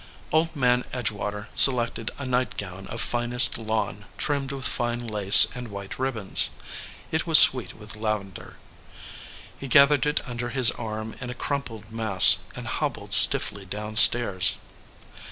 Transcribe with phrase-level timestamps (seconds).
[0.31, 5.99] Old Man Edgewater selected a nightgown of finest lawn trimmed with fine lace and white
[5.99, 6.49] ribbons.
[7.11, 8.57] It was sweet with lavender.
[9.59, 14.55] He gath ered it under his arm in a crumpled mass and hobbled stiffly downstairs.